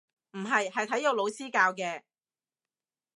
[0.31, 2.01] 唔係，係體育老師教嘅